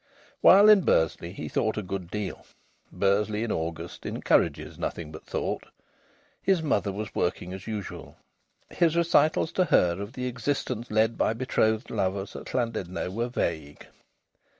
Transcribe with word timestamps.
While 0.41 0.67
in 0.67 0.81
Bursley 0.81 1.31
he 1.31 1.47
thought 1.47 1.77
a 1.77 1.83
good 1.83 2.09
deal. 2.09 2.43
Bursley 2.91 3.43
in 3.43 3.51
August 3.51 4.03
encourages 4.03 4.79
nothing 4.79 5.11
but 5.11 5.27
thought. 5.27 5.65
His 6.41 6.63
mother 6.63 6.91
was 6.91 7.13
working 7.13 7.53
as 7.53 7.67
usual. 7.67 8.17
His 8.71 8.95
recitals 8.95 9.51
to 9.51 9.65
her 9.65 10.01
of 10.01 10.13
the 10.13 10.25
existence 10.25 10.89
led 10.89 11.19
by 11.19 11.33
betrothed 11.33 11.91
lovers 11.91 12.35
at 12.35 12.51
Llandudno 12.51 13.11
were 13.11 13.29
vague. 13.29 13.85